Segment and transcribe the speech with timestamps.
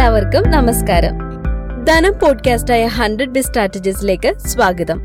[0.00, 1.18] എല്ലാവർക്കും നമസ്കാരം.
[1.84, 5.00] ധനം പോഡ്കാസ്റ്റായ ഹൺഡ്രഡ് ബി സ്ട്രാറ്റജീസിലേക്ക് സ്വാഗതം.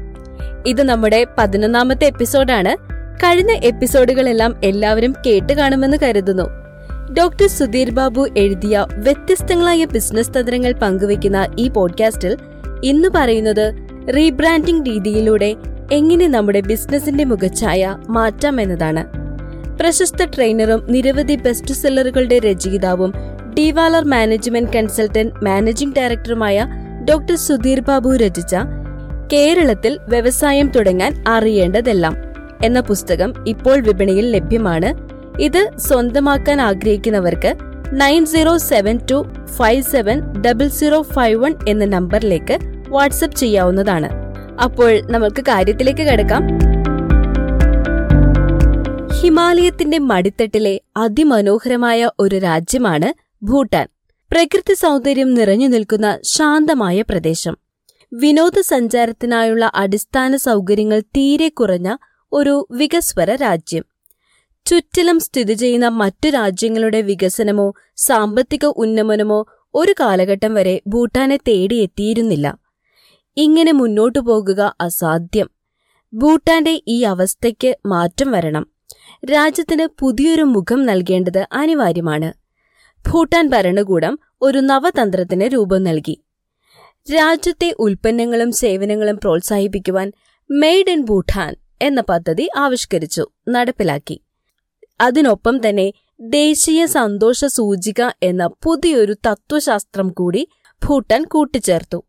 [0.65, 2.77] ഇത് നമ്മുടെ പതിനൊന്നാമത്തെ എപ്പിസോഡാണ്.
[3.23, 6.43] കഴിഞ്ഞ എപ്പിസോഡുകളെല്ലാം എല്ലാവരും കേട്ട് കാണുമെന്ന് കരുതുന്നു.
[7.13, 12.37] ഡോക്ടർ സുധീർ ബാബു എഴുതിയ വ്യത്യസ്തങ്ങളായ ബിസിനസ് തന്ത്രങ്ങൾ പങ്കുവെക്കുന്ന ഈ പോഡ്കാസ്റ്റിൽ
[12.83, 13.73] ഇന്ന് പറയുന്നത്
[14.17, 15.55] റീബ്രാൻഡിംഗ് രീതിയിലൂടെ
[15.91, 19.05] എങ്ങനെ നമ്മുടെ ബിസിനസിന്റെ മുഖച്ഛായ മാറ്റാം എന്നതാണ്
[19.79, 26.65] പ്രശസ്ത ട്രെയിനറും നിരവധി ബെസ്റ്റ് സെല്ലറുകളുടെ രചയിതാവും ഡിവാലർ മാനേജ്മെന്റ് കൺസൾട്ടന്റ് മാനേജിംഗ് ഡയറക്ടറുമായ
[27.09, 28.55] ഡോക്ടർ സുധീർ ബാബു രചിച്ച
[29.33, 32.15] കേരളത്തിൽ വ്യവസായം തുടങ്ങാൻ അറിയേണ്ടതെല്ലാം
[32.63, 34.89] എന്ന പുസ്തകം ഇപ്പോൾ വിപണിയിൽ ലഭ്യമാണ്.
[35.41, 37.51] ഇത് സ്വന്തമാക്കാൻ ആഗ്രഹിക്കുന്നവർക്ക്
[37.93, 39.17] nine zero seven two
[39.57, 42.57] five seven double zero five one എന്ന നമ്പറിലേക്ക്
[42.89, 44.09] വാട്സപ്പ് ചെയ്യാവുന്നതാണ്.
[44.63, 46.43] അപ്പോൾ നമുക്ക് കാര്യത്തിലേക്ക് കിടക്കാം.
[49.19, 53.87] ഹിമാലയത്തിന്റെ മടിത്തട്ടിലെ അതിമനോഹരമായ ഒരു രാജ്യമാണ് ഭൂട്ടാൻ.
[54.31, 57.57] പ്രകൃതി സൗന്ദര്യം നിറഞ്ഞു നിൽക്കുന്ന ശാന്തമായ പ്രദേശം.
[58.13, 61.95] വിനോദസഞ്ചാരത്തിനായുള്ള അടിസ്ഥാന സൗകര്യങ്ങൾ തീരെ കുറഞ്ഞ
[62.31, 63.85] ഒരു വികസ്വര രാജ്യം.
[64.65, 72.57] ചുറ്റിലും സ്ഥിതി ചെയ്യുന്ന മറ്റു രാജ്യങ്ങളുടെ വികസനമോ സാമ്പത്തിക ഉന്നമനമോ ഒരു കാലഘട്ടം വരെ ഭൂട്ടാനെ തേടിയെത്തിയിരുന്നില്ല.
[73.37, 75.49] ഇങ്ങനെ മുന്നോട്ടു പോകുക അസാധ്യം.
[76.13, 78.67] ഭൂട്ടാന്റെ ഈ അവസ്ഥയ്ക്ക് മാറ്റം വരണം.
[79.25, 82.44] രാജ്യത്തിന് പുതിയൊരു മുഖം നൽകേണ്ടത് അനിവാര്യമാണ്.
[83.07, 86.15] ഭൂട്ടാൻ ഭരണകൂടം ഒരു നവതന്ത്രത്തിന് രൂപം നൽകി.
[87.13, 90.11] രാജ്യത്തെ ഉൽപ്പന്നങ്ങളും സേവനങ്ങളും പ്രോത്സാഹിപ്പിക്കുവാൻ
[90.51, 94.21] മെയ്ഡ് ഇൻ ഭൂട്ടാൻ എന്ന പദ്ധതി ആവിഷ്കരിച്ചു നടപ്പിലാക്കി.
[95.01, 100.47] അതിനൊപ്പം തന്നെ ദേശീയ സന്തോഷ സൂചിക എന്ന പുതിയൊരു തത്വശാസ്ത്രം കൂടി
[100.81, 101.99] ഭൂട്ടാൻ കൂട്ടിച്ചേർത്തു.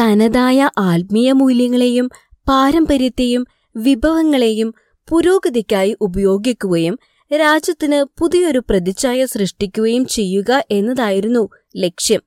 [0.00, 2.08] തനതായ ആത്മീയ മൂല്യങ്ങളെയും
[2.48, 4.74] പാരമ്പര്യത്തെയും വിഭവങ്ങളെയും
[5.08, 6.98] പുരോഗതിക്കായി ഉപയോഗിക്കുകയും
[7.36, 12.20] രാജ്യത്തിന് പുതിയൊരു പ്രതിച്ഛായ സൃഷ്ടിക്കുകയും ചെയ്യുക എന്നതായിരുന്നു ലക്ഷ്യം.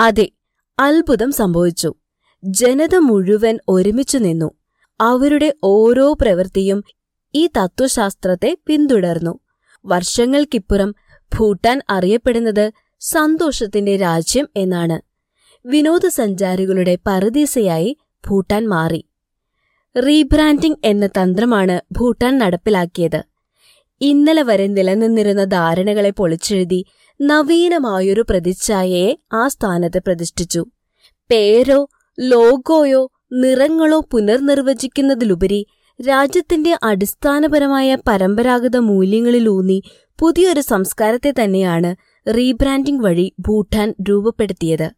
[0.00, 0.30] അതെ
[0.78, 1.94] അത്ഭുതം സംഭവിച്ചു.
[2.44, 4.50] ജനത മുഴുവൻ ഒരുമിച്ചു നിന്നു.
[5.00, 6.84] അവരുടെ ഓരോ പ്രവൃത്തിയും
[7.34, 9.38] ഈ തത്വശാസ്ത്രത്തെ പിന്തുടർന്നു.
[9.86, 10.94] വർഷങ്ങൾക്കിപ്പുറം
[11.38, 15.00] ഭൂട്ടാൻ അറിയപ്പെടുന്നത് സന്തോഷത്തിന്റെ രാജ്യം എന്നാണ്.
[15.66, 19.04] വിനോദസഞ്ചാരികളുടെ പരദീസയായി ഭൂട്ടാൻ മാറി.
[20.06, 23.22] റീബ്രാൻഡിംഗ് എന്ന തന്ത്രമാണ് ഭൂട്ടാൻ നടപ്പിലാക്കിയത്.
[24.00, 26.84] ഇന്നലെ വരെ നിലനിന്നിരുന്ന ധാരണകളെ പൊളിച്ചെഴുതി
[27.20, 30.66] നവീനമായൊരു പ്രതിച്ഛായയെ ആ സ്ഥാനത്ത് പ്രതിഷ്ഠിച്ചു.
[31.30, 31.88] പേരോ
[32.20, 35.66] ലോഗോയോ നിറങ്ങളോ പുനർനിർവചിക്കുന്നതിലുപരി
[36.08, 39.82] രാജ്യത്തിന്റെ അടിസ്ഥാനപരമായ പരമ്പരാഗത മൂല്യങ്ങളിലൂന്നി
[40.20, 44.88] പുതിയൊരു സംസ്കാരത്തെ തന്നെയാണ് റീബ്രാൻഡിംഗ് വഴി ഭൂട്ടാൻ രൂപപ്പെടുത്തിയത്.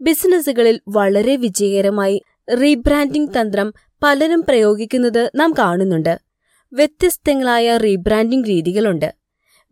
[0.00, 2.22] ബിസിനസ്സുകളിൽ വളരെ വിജയകരമായി
[2.62, 6.29] റീബ്രാൻഡിംഗ് തന്ത്രം പലരും പ്രയോഗിക്കുന്നത് നാം കാണുന്നുണ്ട്.
[6.72, 9.14] വ്യത്യസ്തങ്ങളായ റീബ്രാൻഡിംഗ് രീതികളുണ്ട്.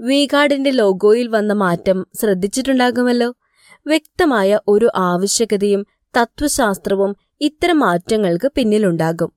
[0.00, 3.34] വീഗാർഡിന്റെ ലോഗോയിൽ വന്ന മാറ്റം ശ്രദ്ധിച്ചിട്ടുണ്ടാകുമല്ലോ.
[3.86, 5.86] വ്യക്തമായ ഒരു ആവശ്യകതയും
[6.16, 9.32] തത്വശാസ്ത്രവും ഇത്തരം മാറ്റങ്ങൾക്ക് പിന്നിലുണ്ടാകും.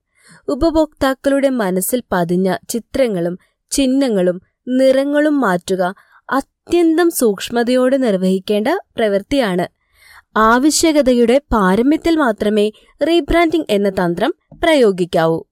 [0.48, 3.40] ഉപഭോക്താക്കളുടെ മനസ്സിൽ പതിഞ്ഞ ചിത്രങ്ങളും
[3.72, 5.96] ചിഹ്നങ്ങളും നിറങ്ങളും മാറ്റുക
[6.30, 9.68] അത്യന്തം സൂക്ഷ്മതയോടെ നിർവഹിക്കേണ്ട പ്രവൃത്തിയാണ്.
[10.38, 12.72] ആവശ്യകതയുടെ പാരമ്യത്തിൽ മാത്രമേ
[13.08, 14.34] റീബ്രാൻഡിംഗ് എന്ന തന്ത്രം
[14.64, 15.44] പ്രയോഗിക്കാവൂ.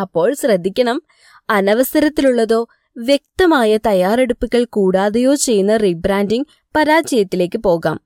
[0.00, 1.02] അപ്പോൾ ശ്രദ്ധിക്കണം
[1.50, 8.00] അനവസരത്തിലുള്ളതോ വ്യക്തമായ തയ്യാറെടുപ്പുകൾ കൂടാതെയോ ചെയ്യുന്ന റീബ്രാൻഡിംഗ് പരാജയത്തിലേക്ക് പോകാം.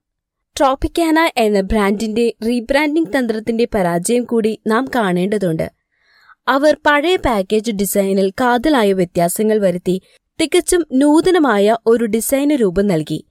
[0.59, 5.71] ട്രോപ്പിക്കാന എന്ന ബ്രാൻഡിന്റെ റീബ്രാൻഡിംഗ് തന്ത്രത്തിന്റെ പരാജയം കൂടി നാം കാണേണ്ടതുണ്ട്.
[6.47, 10.01] അവർ പഴയ പാക്കേജ് ഡിസൈനിൽ കാതലായ വ്യത്യാസങ്ങൾ വരുത്തി
[10.41, 13.25] തികച്ചും നൂതനമായ ഒരു ഡിസൈന് രൂപം നൽകി.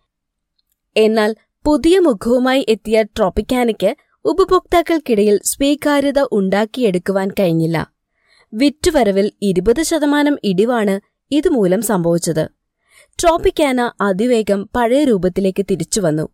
[0.96, 7.95] എന്നാൽ പുതിയ മുഖവുമായി എത്തിയ ട്രോപ്പിക്കാനയ്ക്ക് ഉപഭോക്താക്കൾക്കിടയിൽ സ്വീകാര്യത ഉണ്ടാക്കിയെടുക്കുവാൻ കഴിഞ്ഞില്ല.
[8.56, 11.00] വിറ്റുവരവിൽ ഇരുപത് ശതമാനം ഇടിവാണ്
[11.30, 12.44] ഇതുമൂലം സംഭവിച്ചത്.
[13.18, 16.28] ട്രോപ്പിക്കാന അതിവേഗം പഴയ രൂപത്തിലേക്ക് തിരിച്ചുവന്നു.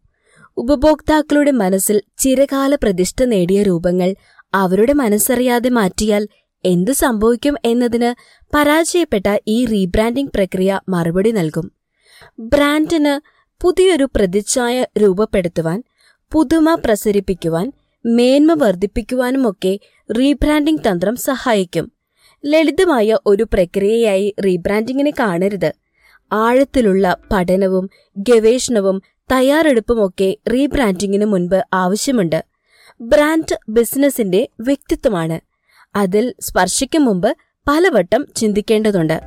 [0.57, 4.15] ഉപഭോക്താക്കളുടെ മനസ്സിൽ ചിരകാല പ്രതിഷ്ഠ നേടിയ രൂപങ്ങൾ
[4.55, 6.29] അവരുടെ മനസ്സറിയാതെ മാറ്റിയാൽ
[6.65, 8.11] എന്തു സംഭവിക്കും എന്നതിന്
[8.55, 11.73] പരാജയപ്പെട്ട ഈ റീബ്രാൻഡിംഗ് പ്രക്രിയ മറുപടി നൽകും.
[12.41, 13.15] ബ്രാൻഡിന്
[13.61, 15.83] പുതിയൊരു പ്രതിച്ഛായ രൂപപ്പെടുത്തുവാൻ
[16.33, 17.73] പുതുമ പ്രസരിപ്പിക്കുവാൻ
[18.07, 19.79] മേന്മ വർദ്ധിപ്പിക്കുവാനുമൊക്കെ
[20.19, 22.02] റീബ്രാൻഡിംഗ് തന്ത്രം സഹായിക്കും.
[22.45, 25.73] ലളിതമായ ഒരു പ്രക്രിയയായി റീബ്രാൻഡിങ്ങിനെ കാണരുത്.
[26.33, 29.03] ആഴത്തിലുള്ള പഠനവും ഗവേഷണവും
[29.33, 32.45] തയ്യാറെടുപ്പുമൊക്കെ റീബ്രാൻഡിങ്ങിന് മുൻപ് ആവശ്യമുണ്ട്.
[33.01, 35.41] ബ്രാൻഡ് ബിസിനസിന്റെ വ്യക്തിത്വമാണ്.
[35.97, 37.37] അതിൽ സ്പർശിക്കും മുമ്പ്
[37.69, 39.21] പലവട്ടം ചിന്തിക്കേണ്ടതുണ്ട്.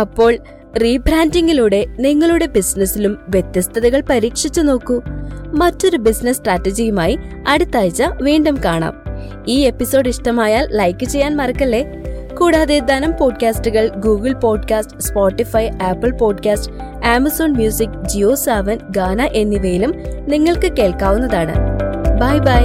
[0.00, 0.38] അപ്പോൾ
[0.82, 5.00] റീബ്രാൻഡിങ്ങിലൂടെ നിങ്ങളുടെ ബിസിനസ്സിലും വ്യത്യസ്തതകൾ പരീക്ഷിച്ചു നോക്കൂ.
[5.54, 7.18] മറ്റൊരു ബിസിനസ് സ്ട്രാറ്റജിയുമായി
[7.48, 9.04] അടുത്ത ആഴ്ച വീണ്ടും കാണാം.
[9.48, 12.03] ഈ എപ്പിസോഡ് ഇഷ്ടമായാൽ ലൈക്ക് ചെയ്യാൻ മറക്കല്ലേ?
[12.44, 16.72] കൂടാതെ ധനം പോഡ്കാസ്റ്റുകൾ Google podcast Spotify Apple podcast
[17.06, 19.94] Amazon music Jio Saavn Gaana എന്നിവയിലും
[20.28, 21.54] നിങ്ങൾക്ക് കേൾക്കാവുന്നതാണ്.
[22.20, 22.64] Bye bye.